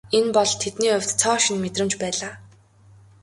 Энэ 0.17 0.29
бол 0.35 0.51
тэдний 0.61 0.93
хувьд 0.95 1.11
цоо 1.19 1.35
шинэ 1.43 1.59
мэдрэмж 1.63 1.93
байлаа. 2.01 2.33